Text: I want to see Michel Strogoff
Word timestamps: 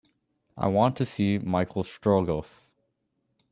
I 0.57 0.67
want 0.67 0.95
to 0.97 1.05
see 1.05 1.37
Michel 1.37 1.83
Strogoff 1.83 2.61